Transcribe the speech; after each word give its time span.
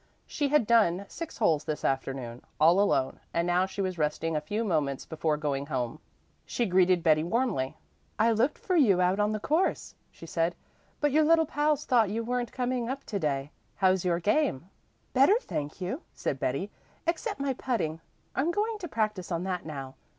She 0.25 0.47
had 0.47 0.65
done 0.65 1.05
six 1.07 1.37
holes 1.37 1.63
this 1.65 1.85
afternoon, 1.85 2.41
all 2.59 2.79
alone, 2.79 3.19
and 3.35 3.45
now 3.45 3.67
she 3.67 3.83
was 3.83 3.99
resting 3.99 4.35
a 4.35 4.41
few 4.41 4.63
moments 4.63 5.05
before 5.05 5.37
going 5.37 5.67
home. 5.67 5.99
She 6.43 6.65
greeted 6.65 7.03
Betty 7.03 7.23
warmly. 7.23 7.77
"I 8.17 8.31
looked 8.31 8.57
for 8.57 8.75
you 8.75 8.99
out 8.99 9.19
on 9.19 9.31
the 9.31 9.39
course," 9.39 9.93
she 10.09 10.25
said, 10.25 10.55
"but 10.99 11.11
your 11.11 11.23
little 11.23 11.45
pals 11.45 11.85
thought 11.85 12.09
you 12.09 12.23
weren't 12.23 12.51
coming 12.51 12.89
up 12.89 13.03
to 13.03 13.19
day. 13.19 13.51
How's 13.75 14.03
your 14.03 14.19
game?" 14.19 14.71
"Better, 15.13 15.37
thank 15.39 15.79
you," 15.79 16.01
said 16.15 16.39
Betty, 16.39 16.71
"except 17.05 17.39
my 17.39 17.53
putting, 17.53 17.91
and 17.91 17.99
I'm 18.33 18.49
going 18.49 18.79
to 18.79 18.87
practice 18.87 19.31
on 19.31 19.43
that 19.43 19.67
now. 19.67 19.93